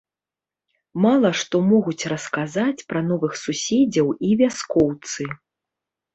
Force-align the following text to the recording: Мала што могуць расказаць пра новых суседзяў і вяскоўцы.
Мала 1.03 1.29
што 1.41 1.61
могуць 1.71 2.07
расказаць 2.13 2.85
пра 2.93 2.99
новых 3.11 3.37
суседзяў 3.43 4.07
і 4.31 4.35
вяскоўцы. 4.43 5.31